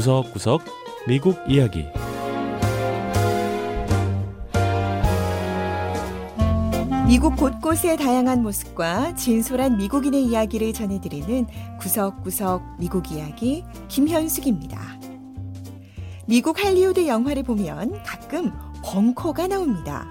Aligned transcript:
구석구석 0.00 0.62
미국 1.06 1.36
이야기 1.46 1.84
미국 7.06 7.36
곳곳의 7.36 7.98
다양한 7.98 8.42
모습과 8.42 9.14
진솔한 9.14 9.76
미국인의 9.76 10.24
이야기를 10.24 10.72
전해드리는 10.72 11.46
구석구석 11.78 12.78
미국 12.78 13.12
이야기 13.12 13.62
김현숙입니다. 13.88 14.80
미국 16.24 16.64
할리우드 16.64 17.06
영화를 17.06 17.42
보면 17.42 18.02
가끔 18.02 18.52
벙커가 18.82 19.48
나옵니다. 19.48 20.10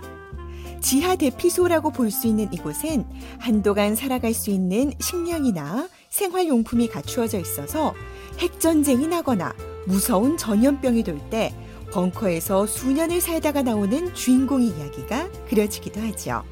지하 0.81 1.15
대피소라고 1.15 1.89
볼 1.89 2.11
수 2.11 2.27
있는 2.27 2.47
이곳엔 2.53 3.09
한동안 3.39 3.95
살아갈 3.95 4.35
수 4.35 4.51
있는 4.51 4.93
식량이나 4.99 5.89
생활용품이 6.09 6.89
갖추어져 6.89 7.39
있어서 7.39 7.95
핵전쟁이 8.37 9.07
나거나 9.07 9.51
무서운 9.85 10.37
전염병이 10.37 11.03
돌 11.03 11.19
때 11.29 11.53
벙커에서 11.91 12.65
수년을 12.67 13.19
살다가 13.19 13.61
나오는 13.63 14.13
주인공의 14.13 14.67
이야기가 14.67 15.29
그려지기도 15.47 15.99
하죠. 16.01 16.43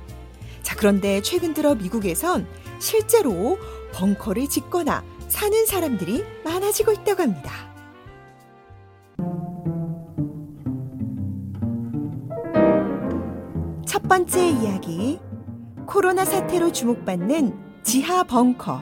자, 0.63 0.75
그런데 0.75 1.21
최근 1.21 1.53
들어 1.53 1.75
미국에선 1.75 2.47
실제로 2.79 3.57
벙커를 3.93 4.47
짓거나 4.49 5.03
사는 5.27 5.65
사람들이 5.65 6.23
많아지고 6.43 6.91
있다고 6.91 7.23
합니다. 7.23 7.51
첫 13.85 14.03
번째 14.03 14.49
이야기. 14.49 15.19
코로나 15.85 16.25
사태로 16.25 16.71
주목받는 16.71 17.81
지하 17.83 18.23
벙커. 18.23 18.81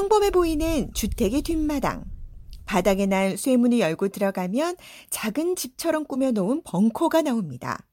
평범해 0.00 0.30
보이는 0.30 0.90
주택의 0.94 1.42
뒷마당. 1.42 2.06
바닥에 2.64 3.04
난 3.04 3.36
쇠문을 3.36 3.80
열고 3.80 4.08
들어가면 4.08 4.76
작은 5.10 5.56
집처럼 5.56 6.06
꾸며놓은 6.06 6.62
벙커가 6.62 7.20
나옵니다. 7.20 7.86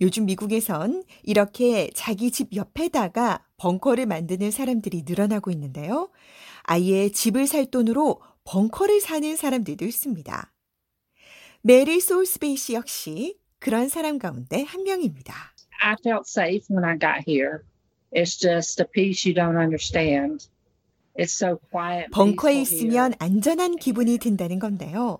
요즘 0.00 0.26
미국에선 0.26 1.02
이렇게 1.24 1.90
자기 1.96 2.30
집 2.30 2.54
옆에다가 2.54 3.44
벙커를 3.56 4.06
만드는 4.06 4.52
사람들이 4.52 5.02
늘어나고 5.04 5.50
있는데요. 5.50 6.10
아예 6.62 7.08
집을 7.08 7.48
살 7.48 7.66
돈으로 7.66 8.20
벙커를 8.44 9.00
사는 9.00 9.34
사람들도 9.34 9.84
있습니다. 9.84 10.52
메리 11.62 12.00
소울스베이시 12.00 12.74
역시 12.74 13.36
그런 13.58 13.88
사람 13.88 14.20
가운데 14.20 14.62
한 14.62 14.84
명입니다. 14.84 15.34
I 15.82 15.96
felt 16.04 16.28
safe 16.28 16.68
when 16.70 16.84
I 16.84 16.96
got 16.96 17.28
here. 17.28 17.64
It's 18.14 18.38
just 18.38 18.80
a 18.80 18.86
piece 18.86 19.28
you 19.28 19.34
don't 19.34 19.58
understand. 19.58 20.51
벙커에 22.12 22.54
있으면. 22.62 23.12
안전한 23.18 23.76
기분이 23.76 24.18
든다는 24.18 24.58
건데요. 24.58 25.18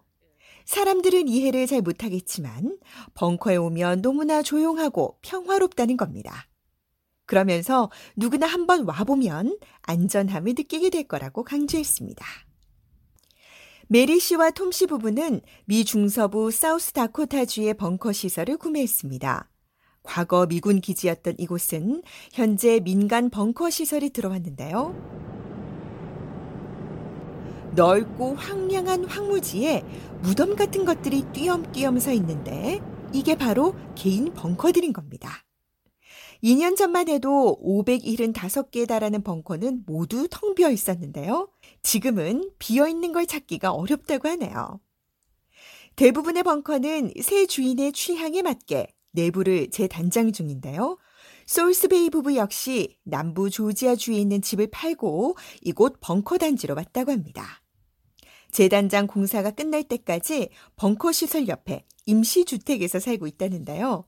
사람들은 0.65 1.29
이해를 1.29 1.67
잘 1.67 1.83
못하겠지만 1.83 2.79
벙커에 3.15 3.57
오면 3.57 4.03
너무나 4.03 4.43
조용하고 4.43 5.19
평화롭다는 5.23 5.97
겁니다. 5.97 6.47
그러면서 7.27 7.91
누구나 8.17 8.47
한번 8.47 8.85
와보면 8.87 9.59
안전함을 9.83 10.55
느끼게 10.57 10.91
될 10.91 11.05
거라고 11.09 11.45
강조했습니다. 11.45 12.25
메리 13.89 14.21
씨와 14.21 14.51
톰 14.53 14.71
씨 14.71 14.87
부부는 14.87 15.41
미 15.67 15.85
중서부 15.85 16.51
사우스 16.51 16.93
다코타주의 16.93 17.75
벙커 17.75 18.13
시설을 18.13 18.57
구매했습니다. 18.57 19.51
과거 20.03 20.47
미군 20.47 20.81
기지였던 20.81 21.35
이곳은 21.39 22.03
현재 22.33 22.81
민간 22.81 23.31
벙커 23.31 23.71
시설이 23.71 24.11
들어왔는데요. 24.11 25.52
넓고 27.75 28.35
황량한 28.35 29.07
황무지에 29.07 29.83
무덤 30.23 30.57
같은 30.57 30.85
것들이 30.85 31.23
띄엄띄엄 31.33 31.99
서 31.99 32.13
있는데 32.13 32.81
이게 33.13 33.35
바로 33.35 33.75
개인 33.95 34.33
벙커들인 34.35 34.93
겁니다. 34.93 35.45
2년 36.43 36.77
전만 36.77 37.09
해도 37.09 37.59
575개에 37.65 38.87
달하는 38.87 39.23
벙커는 39.23 39.85
모두 39.87 40.27
텅 40.29 40.55
비어 40.55 40.71
있었는데요. 40.71 41.49
지금은 41.83 42.51
비어 42.59 42.89
있는 42.89 43.13
걸 43.13 43.27
찾기가 43.27 43.73
어렵다고 43.73 44.29
하네요. 44.29 44.81
대부분의 45.95 46.43
벙커는 46.43 47.13
새 47.23 47.47
주인의 47.47 47.93
취향에 47.93 48.43
맞게 48.43 48.89
내부를 49.13 49.71
재단장 49.71 50.33
중인데요. 50.33 50.99
솔스베이 51.47 52.11
부부 52.11 52.35
역시 52.37 52.99
남부 53.05 53.51
조지아 53.51 53.95
주에 53.95 54.17
있는 54.17 54.43
집을 54.43 54.69
팔고 54.69 55.37
이곳 55.61 55.99
벙커 56.01 56.39
단지로 56.39 56.75
왔다고 56.75 57.13
합니다. 57.13 57.62
재단장 58.53 59.07
공사가 59.07 59.51
끝날 59.51 59.83
때까지 59.83 60.51
벙커 60.77 61.11
시설 61.13 61.49
옆에 61.49 61.85
임시주택에서 62.07 63.01
살고 63.01 63.27
있다는데요. 63.27 64.05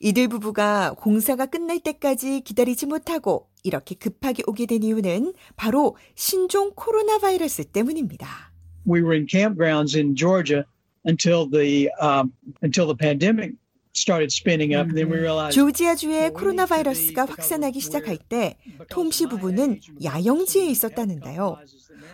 이들 0.00 0.28
부부가 0.28 0.94
공사가 0.98 1.46
끝날 1.46 1.78
때까지 1.80 2.40
기다리지 2.40 2.86
못하고 2.86 3.48
이렇게 3.62 3.94
급하게 3.94 4.42
오게 4.46 4.66
된 4.66 4.82
이유는 4.82 5.34
바로 5.56 5.96
신종 6.14 6.72
코로나 6.74 7.18
바이러스 7.18 7.64
때문입니다. 7.64 8.52
we 8.84 9.02
were 9.02 9.14
in 9.14 9.26
campgrounds 9.26 9.94
in 9.94 10.14
Georgia 10.14 10.64
until 11.04 11.46
the 11.46 11.90
um, 12.00 12.32
until 12.62 12.86
the 12.86 12.96
pandemic 12.96 13.52
started 13.96 14.32
spinning 14.32 14.74
up, 14.74 14.88
and 14.88 14.96
then 14.96 15.08
we 15.10 15.18
realized. 15.18 15.54
조지아주의 15.54 16.32
코로나 16.32 16.66
바이러스가 16.66 17.24
확산하기 17.26 17.80
시작할 17.80 18.18
때 18.18 18.56
톰 18.90 19.10
씨 19.10 19.26
부부는 19.26 19.80
야영지에 20.02 20.66
있었다는데요. 20.66 21.56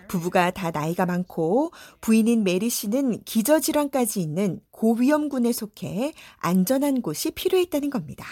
부부가 0.09 0.51
다 0.51 0.71
나이가 0.71 1.07
많고 1.07 1.73
부인인 2.01 2.45
메리 2.45 2.69
씨는 2.69 3.23
기저질환까지 3.25 4.21
있는 4.21 4.61
고위험군에 4.71 5.53
속해 5.53 6.13
안전한 6.39 7.01
곳이 7.03 7.31
필요했다는 7.31 7.91
겁니다. 7.91 8.25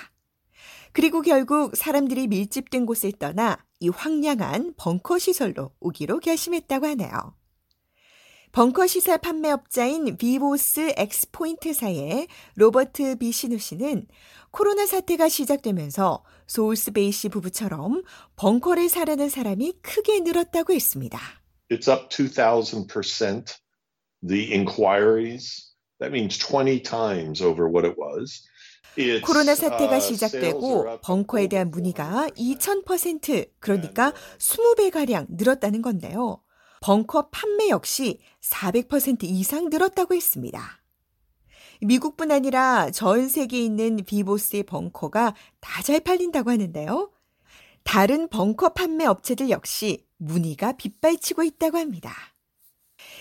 그리고 0.92 1.20
결국 1.22 1.76
사람들이 1.76 2.26
밀집된 2.28 2.86
곳을 2.86 3.12
떠나 3.12 3.58
이 3.80 3.88
황량한 3.88 4.74
벙커 4.76 5.18
시설로 5.18 5.70
오기로 5.80 6.20
결심했다고 6.20 6.86
하네요. 6.86 7.34
벙커 8.52 8.86
시설 8.86 9.18
판매업자인 9.18 10.16
비보스 10.16 10.92
엑스포인트사의 10.96 12.28
로버트 12.56 13.16
비시누 13.16 13.58
씨는 13.58 14.06
코로나 14.50 14.86
사태가 14.86 15.28
시작되면서 15.28 16.24
소울스베이시 16.46 17.28
부부처럼 17.28 18.02
벙커를 18.36 18.88
사려는 18.88 19.28
사람이 19.28 19.74
크게 19.82 20.20
늘었다고 20.20 20.72
했습니다. 20.72 21.18
it's 21.70 21.88
up 21.88 22.08
2,000%. 22.08 23.58
The 24.20 24.52
inquiries, 24.52 25.74
that 26.00 26.10
means 26.10 26.36
20 26.36 26.80
times 26.82 27.40
over 27.40 27.68
what 27.68 27.84
it 27.86 27.96
was. 27.96 28.42
코로나 29.22 29.54
사태가 29.54 29.94
uh, 29.94 29.94
are 29.94 30.00
시작되고 30.00 31.00
벙커에 31.02 31.46
대한 31.46 31.70
문의가 31.70 32.26
2000% 32.36 33.50
그러니까 33.60 34.12
20배가량 34.38 35.26
늘었다는 35.28 35.82
건데요. 35.82 36.42
벙커 36.80 37.30
판매 37.30 37.68
역시 37.68 38.18
400% 38.42 39.24
이상 39.24 39.68
늘었다고 39.68 40.14
했습니다. 40.14 40.80
미국뿐 41.80 42.30
아니라 42.32 42.90
전 42.90 43.28
세계에 43.28 43.60
있는 43.60 44.04
비보스의 44.04 44.64
벙커가 44.64 45.34
다 45.60 45.82
잘 45.82 46.00
팔린다고 46.00 46.50
하는데요. 46.50 47.10
다른 47.84 48.28
벙커 48.28 48.70
판매 48.70 49.06
업체들 49.06 49.48
역시 49.48 50.04
문의가 50.18 50.72
빗발치고 50.72 51.44
있다고 51.44 51.78
합니다. 51.78 52.12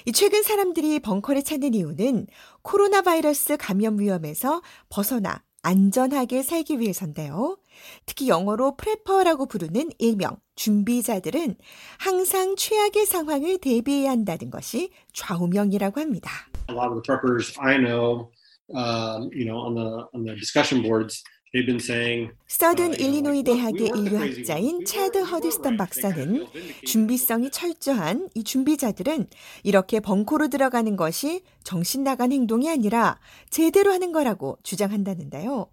이 0.06 0.12
최근 0.12 0.44
사람들이 0.44 1.00
벙커를 1.00 1.44
찾는 1.44 1.74
이유는 1.74 2.28
코로나 2.64 3.02
바이러스 3.02 3.58
감염 3.58 4.00
위험에서 4.00 4.62
벗어나 4.90 5.44
안전하게 5.62 6.44
살기 6.44 6.80
위해서인데요. 6.80 7.58
특히 8.06 8.28
영어로 8.28 8.76
프레퍼라고 8.76 9.46
부르는 9.46 9.92
일명 10.00 10.38
준비자들은 10.58 11.56
항상 12.00 12.56
최악의 12.58 13.06
상황을 13.06 13.60
대비해야 13.60 14.12
한다는 14.12 14.50
것이 14.50 14.90
좌우명이라고 15.14 16.02
합니다. 16.02 16.30
a 16.70 16.76
lot 16.76 16.90
of 16.90 16.96
the 16.96 17.02
preppers 17.02 17.56
I 17.60 17.78
know, 17.78 18.30
um, 18.76 19.30
you 19.32 19.46
know, 19.46 19.60
on 19.64 19.74
the 19.76 20.04
on 20.14 20.26
the 20.26 20.36
discussion 20.36 20.84
boards, 20.84 21.24
they've 21.54 21.66
been 21.66 21.80
saying. 21.80 22.32
서든 22.48 22.92
uh, 22.92 23.02
일리노이 23.02 23.44
대학의 23.44 23.88
인류학자인 23.96 24.84
차드 24.84 25.20
허드스턴 25.20 25.78
박사는 25.78 26.46
준비성이 26.86 27.52
철저한 27.52 28.28
이 28.36 28.44
준비자들은 28.44 29.28
이렇게 29.64 30.02
벙커로 30.02 30.50
들어가는 30.50 30.98
것이 30.98 31.44
정신 31.64 32.04
나간 32.04 32.34
행동이 32.34 32.70
아니라 32.70 33.18
제대로 33.50 33.94
하는 33.94 34.12
거라고 34.12 34.58
주장한다는데요. 34.64 35.68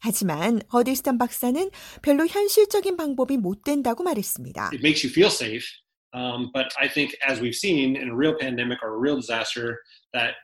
하지만 0.00 0.60
허드스턴 0.72 1.18
박사는 1.18 1.70
별로 2.02 2.26
현실적인 2.26 2.96
방법이 2.96 3.36
못 3.36 3.62
된다고 3.62 4.02
말했습니다. 4.02 4.70
It 4.72 4.80
makes 4.80 5.06
you 5.06 5.12
feel 5.12 5.30
safe, 5.30 5.66
um, 6.14 6.50
but 6.52 6.68
I 6.80 6.88
think 6.88 7.16
as 7.28 7.40
we've 7.40 7.56
seen 7.56 7.96
in 7.96 8.08
a 8.08 8.14
real 8.14 8.36
pandemic 8.38 8.78
or 8.82 8.96
a 8.96 8.98
real 8.98 9.20
disaster, 9.20 9.76
that 10.12 10.34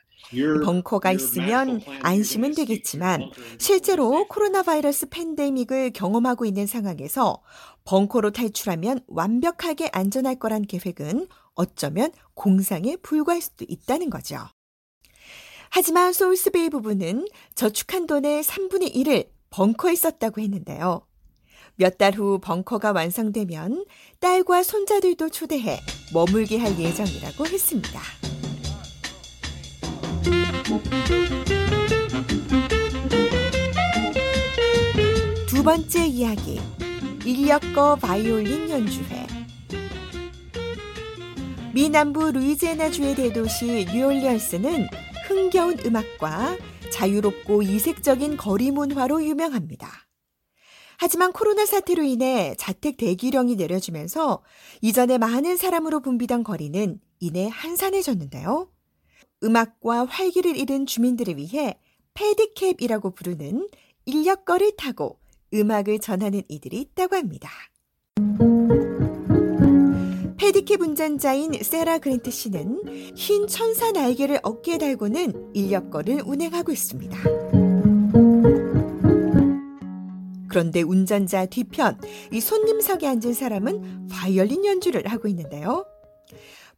벙커가 0.64 1.12
있으면 1.12 1.80
안심은 2.02 2.54
되겠지만 2.54 3.30
실제로 3.58 4.26
코로나 4.26 4.62
바이러스 4.62 5.08
팬데믹을 5.08 5.90
경험하고 5.90 6.44
있는 6.44 6.66
상황에서 6.66 7.42
벙커로 7.84 8.32
탈출하면 8.32 9.00
완벽하게 9.06 9.90
안전할 9.92 10.36
거란 10.36 10.62
계획은 10.62 11.28
어쩌면 11.54 12.10
공상에 12.34 12.96
불과할 12.96 13.40
수도 13.40 13.64
있다는 13.68 14.10
거죠. 14.10 14.38
하지만 15.70 16.12
소울스베이 16.12 16.70
부부는 16.70 17.26
저축한 17.54 18.06
돈의 18.06 18.42
3분의 18.42 18.94
1을 18.94 19.35
벙커에 19.56 19.94
썼다고 19.94 20.42
했는데요. 20.42 21.00
몇 21.76 21.96
달 21.96 22.14
후 22.14 22.38
벙커가 22.40 22.92
완성되면 22.92 23.86
딸과 24.20 24.62
손자들도 24.62 25.30
초대해 25.30 25.80
머물게 26.12 26.58
할 26.58 26.78
예정이라고 26.78 27.46
했습니다. 27.46 28.00
두 35.48 35.62
번째 35.62 36.06
이야기. 36.06 36.60
인력거 37.24 37.96
바이올린 37.96 38.68
연주회. 38.70 39.26
미 41.72 41.88
남부 41.88 42.30
루이지애나주의 42.30 43.14
대도시 43.14 43.86
뉴올리언스는 43.92 44.88
흥겨운 45.26 45.78
음악과 45.84 46.56
자유롭고 46.90 47.62
이색적인 47.62 48.36
거리 48.36 48.70
문화로 48.70 49.24
유명합니다. 49.24 50.06
하지만 50.98 51.32
코로나 51.32 51.66
사태로 51.66 52.02
인해 52.02 52.54
자택 52.58 52.96
대기령이 52.96 53.56
내려지면서 53.56 54.42
이전에 54.80 55.18
많은 55.18 55.56
사람으로 55.56 56.00
붐비던 56.00 56.42
거리는 56.42 57.00
이내 57.20 57.48
한산해졌는데요. 57.48 58.70
음악과 59.42 60.06
활기를 60.06 60.56
잃은 60.56 60.86
주민들을 60.86 61.36
위해 61.36 61.78
패디캡이라고 62.14 63.10
부르는 63.10 63.68
인력거를 64.06 64.76
타고 64.76 65.18
음악을 65.52 65.98
전하는 65.98 66.42
이들이 66.48 66.80
있다고 66.80 67.16
합니다. 67.16 67.50
pedicab 70.46 70.76
운전자인 70.78 71.60
세라 71.60 71.98
그랜트 71.98 72.30
씨는 72.30 73.16
흰 73.16 73.48
천사 73.48 73.90
날개를 73.90 74.38
어깨에 74.44 74.78
달고는 74.78 75.50
인력거를 75.54 76.22
운행하고 76.24 76.70
있습니다. 76.70 77.18
그런데 80.48 80.82
운전자 80.82 81.46
뒤편 81.46 82.00
이 82.30 82.40
손님석에 82.40 83.08
앉은 83.08 83.34
사람은 83.34 84.06
바이올린 84.06 84.64
연주를 84.64 85.08
하고 85.08 85.26
있는데요. 85.26 85.84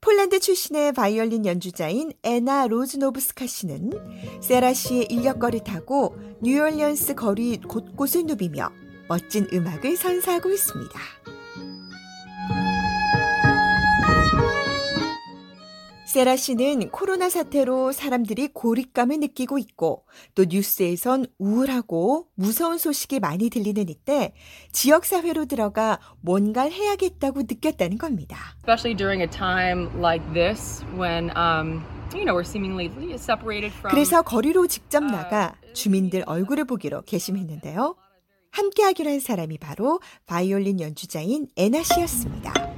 폴란드 0.01 0.41
출신의 0.41 0.95
바이올린 0.95 1.45
연주자인 1.45 2.13
에나 2.23 2.69
로즈노브스카 2.69 3.47
씨는 3.47 3.91
세라 4.41 4.73
씨의 4.73 5.09
인력거를 5.11 5.61
타고 5.61 6.17
뉴올리언스 6.41 7.17
거리 7.17 7.59
곳곳을 7.59 8.25
누비며 8.25 8.71
멋진 9.11 9.47
음악을 9.53 9.99
선사하고 9.99 10.51
있습니다. 10.51 11.18
세라 16.09 16.37
씨는 16.37 16.89
코로나 16.89 17.29
사태로 17.29 17.93
사람들이 17.93 18.49
고립감을 18.55 19.21
느끼고 19.21 19.59
있고 19.59 20.07
또 20.35 20.47
뉴스에선 20.49 21.27
우울하고 21.39 22.29
무서운 22.35 22.79
소식이 22.79 23.21
많이 23.21 23.51
들리는 23.51 23.91
이때 23.91 24.33
지역 24.73 25.05
사회로 25.05 25.45
들어가 25.45 25.99
뭔가를 26.23 26.73
해야겠다고 26.73 27.43
느꼈다는 27.43 27.99
겁니다. 27.99 28.39
Especially 28.61 28.97
during 28.97 29.21
a 29.21 29.29
time 29.29 29.91
like 30.01 30.25
this 30.33 30.83
when 30.99 31.31
um 31.37 31.83
그래서 33.91 34.23
거리로 34.23 34.67
직접 34.67 35.05
나가 35.05 35.55
주민들 35.75 36.23
얼굴을 36.25 36.65
보기로 36.65 37.03
결심했는데요. 37.03 37.97
함께 38.51 38.83
하기로 38.83 39.11
한 39.11 39.21
사람이 39.21 39.59
바로 39.59 40.01
바이올린 40.25 40.81
연주자인 40.81 41.49
에나 41.55 41.83
씨였습니다. 41.83 42.78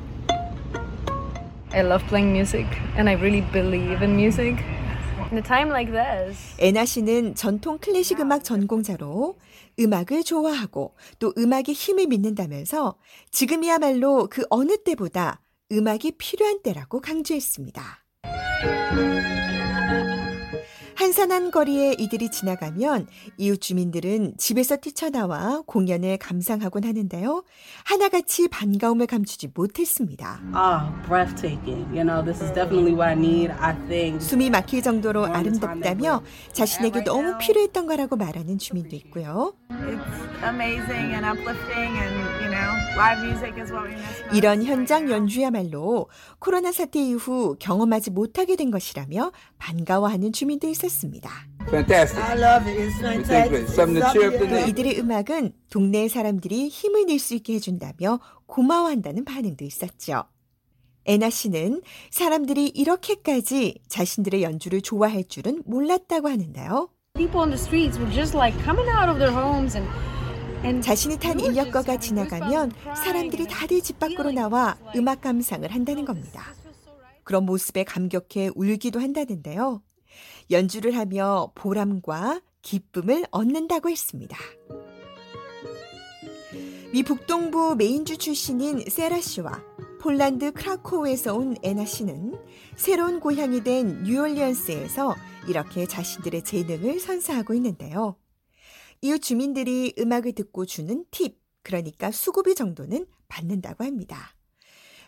I 1.72 1.82
love 1.82 2.04
playing 2.08 2.32
music 2.32 2.66
and 2.96 3.08
I 3.08 3.14
really 3.14 3.42
believe 3.52 4.02
in 4.02 4.16
music. 4.16 4.56
In 5.30 5.38
a 5.38 5.42
time 5.42 5.68
like 5.68 5.92
this, 5.92 6.56
에나 6.58 6.84
씨는 6.84 7.36
전통 7.36 7.78
클래식 7.78 8.18
음악 8.18 8.42
전공자로 8.42 9.38
음악을 9.78 10.24
좋아하고 10.24 10.96
또 11.20 11.32
음악의 11.38 11.72
힘을 11.72 12.08
믿는다면서 12.08 12.96
지금이야말로 13.30 14.26
그 14.28 14.42
어느 14.50 14.76
때보다 14.82 15.40
음악이 15.70 16.12
필요한 16.18 16.60
때라고 16.62 17.00
강조했습니다. 17.00 18.04
한산한 21.00 21.50
거리에 21.50 21.94
이들이 21.98 22.30
지나가면 22.30 23.06
이웃 23.38 23.58
주민들은 23.58 24.34
집에서 24.36 24.76
뛰쳐나와 24.76 25.62
공연을 25.64 26.18
감상하곤 26.18 26.84
하는데요. 26.84 27.42
하나같이 27.84 28.48
반가움을 28.48 29.06
감추지 29.06 29.48
못했습니다. 29.54 30.42
Breathtaking. 31.06 31.86
You 31.96 32.04
know, 32.04 32.22
this 32.22 32.44
is 32.44 32.52
definitely 32.52 32.92
what 32.92 33.08
I 33.08 33.14
need. 33.14 33.50
I 33.50 33.74
think 33.88 34.20
숨이 34.20 34.50
막힐 34.50 34.82
정도로 34.82 35.24
아름답다며 35.24 36.22
자신에게 36.52 37.04
너무 37.04 37.38
필요했던 37.38 37.86
거라고 37.86 38.16
말하는 38.16 38.58
주민도 38.58 38.94
있고요. 38.96 39.54
It's 39.70 40.44
amazing 40.44 41.14
and 41.14 41.24
uplifting 41.24 41.96
and, 41.96 42.12
you 42.44 42.50
know, 42.50 42.68
live 43.00 43.24
music 43.24 43.58
is 43.58 43.72
what 43.72 43.88
we 43.88 43.94
miss 43.94 44.20
most. 44.20 44.36
이런 44.36 44.64
현장 44.64 45.10
연주야말로 45.10 46.10
코로나 46.38 46.72
사태 46.72 47.00
이후 47.00 47.56
경험하지 47.58 48.10
못하게 48.10 48.56
된 48.56 48.70
것이라며 48.70 49.32
반가워하는 49.56 50.32
주민도 50.32 50.68
있었습니다. 50.68 50.89
Day. 54.50 54.68
이들의 54.68 54.98
음악은 54.98 55.52
동네 55.70 56.08
사람들이 56.08 56.68
힘을 56.68 57.06
낼 57.06 57.18
수 57.18 57.34
있게 57.34 57.54
해준다며 57.54 58.20
고마워한다는 58.46 59.24
반응도 59.24 59.64
있었죠. 59.64 60.24
에나 61.06 61.30
씨는 61.30 61.82
사람들이 62.10 62.68
이렇게까지 62.68 63.80
자신들의 63.88 64.42
연주를 64.42 64.80
좋아할 64.80 65.24
줄은 65.24 65.62
몰랐다고 65.66 66.28
하는데요. 66.28 66.90
people 67.14 67.40
on 67.40 67.50
the 67.50 67.58
streets 67.60 67.98
were 67.98 68.10
just 68.12 68.36
like 68.36 68.56
coming 68.64 68.88
out 68.88 69.08
of 69.10 69.18
their 69.18 69.32
homes 69.32 69.76
and 69.76 69.90
and 70.64 70.82
자신이 70.82 71.18
탄 71.18 71.40
인력거가 71.40 71.96
지나가면 71.98 72.72
사람들이 72.94 73.46
다들 73.48 73.80
집 73.80 73.98
밖으로 73.98 74.30
나와 74.32 74.76
음악 74.94 75.22
감상을 75.22 75.68
한다는 75.70 76.04
겁니다. 76.04 76.54
그런 77.24 77.46
모습에 77.46 77.84
감격해 77.84 78.50
울기도 78.54 79.00
한다는데요. 79.00 79.82
연주를 80.50 80.96
하며 80.96 81.52
보람과 81.54 82.40
기쁨을 82.62 83.26
얻는다고 83.30 83.90
했습니다. 83.90 84.36
미 86.92 87.02
북동부 87.02 87.76
메인주 87.76 88.16
출신인 88.16 88.84
세라 88.88 89.20
씨와 89.20 89.62
폴란드 90.00 90.52
크라코우에서 90.52 91.34
온 91.36 91.56
에나 91.62 91.84
씨는 91.84 92.34
새로운 92.76 93.20
고향이 93.20 93.62
된 93.62 94.02
뉴올리언스에서 94.02 95.14
이렇게 95.46 95.86
자신들의 95.86 96.42
재능을 96.42 96.98
선사하고 96.98 97.54
있는데요. 97.54 98.16
이웃 99.02 99.18
주민들이 99.18 99.94
음악을 99.98 100.32
듣고 100.32 100.66
주는 100.66 101.04
팁, 101.10 101.38
그러니까 101.62 102.10
수고비 102.10 102.54
정도는 102.54 103.06
받는다고 103.28 103.84
합니다. 103.84 104.34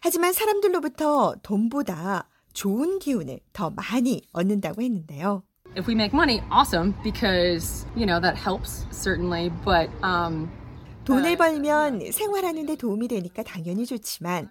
하지만 0.00 0.32
사람들로부터 0.32 1.37
돈보다 1.42 2.28
좋은 2.52 2.99
기운을 2.99 3.40
더 3.52 3.71
많이 3.71 4.23
얻는다고 4.32 4.82
했는데요. 4.82 5.42
if 5.76 5.88
we 5.88 5.94
make 5.94 6.12
money, 6.12 6.42
awesome 6.50 6.94
because 7.02 7.87
you 7.97 8.06
know 8.06 8.21
that 8.21 8.37
helps 8.37 8.87
certainly, 8.90 9.50
but 9.64 9.88
um 10.02 10.50
돈을 11.04 11.37
벌면 11.37 12.12
생활하는 12.12 12.66
데 12.66 12.76
도움이 12.76 13.09
되니까 13.09 13.42
당연히 13.42 13.87
좋지만 13.87 14.50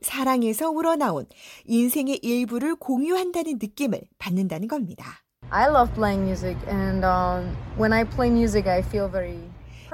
사랑에서 0.00 0.68
우러나온 0.70 1.26
인생의 1.66 2.18
일부를 2.22 2.74
공유한다는 2.74 3.58
느낌을 3.60 4.00
받는다는 4.18 4.66
겁니다. 4.66 5.22
I 5.50 5.68
love 5.68 5.92
playing 5.94 6.24
music 6.24 6.56
and 6.66 7.04
um, 7.04 7.54
when 7.78 7.92
I 7.92 8.04
play 8.04 8.30
music 8.30 8.68
I 8.68 8.80
feel 8.80 9.08
very 9.10 9.38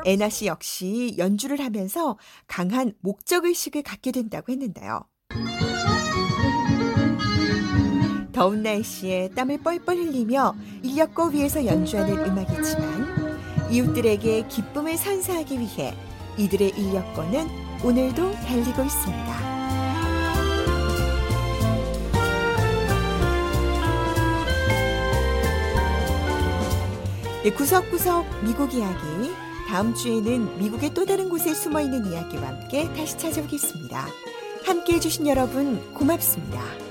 에나 0.07 0.29
씨 0.29 0.47
역시 0.47 1.17
연주를 1.19 1.59
하면서 1.61 2.17
강한 2.47 2.95
목적 3.01 3.45
의식을 3.45 3.83
갖게 3.83 4.13
된다고 4.13 4.53
했는데요. 4.53 5.03
더운 8.39 8.63
날씨에 8.63 9.31
땀을 9.35 9.59
뻘뻘 9.65 9.97
흘리며 9.97 10.55
인력거 10.85 11.25
위에서 11.25 11.67
연주하는 11.67 12.25
음악이지만 12.25 13.69
이웃들에게 13.69 14.47
기쁨을 14.47 14.97
선사하기 14.97 15.59
위해 15.59 15.93
이들의 16.37 16.69
인력거는 16.77 17.49
오늘도 17.83 18.31
달리고 18.35 18.85
있습니다. 18.85 19.59
네, 27.43 27.51
구석구석 27.51 28.45
미국 28.45 28.73
이야기. 28.73 29.33
다음 29.67 29.93
주에는 29.97 30.61
미국의 30.61 30.95
또 30.95 31.05
다른 31.05 31.29
곳에 31.29 31.55
숨어 31.55 31.81
있는 31.81 32.07
이야기와 32.07 32.47
함께 32.47 32.89
다시 32.93 33.19
찾아오겠습니다. 33.19 34.07
함께 34.65 34.95
해주신 34.95 35.27
여러분 35.27 35.83
고맙습니다. 35.93 36.88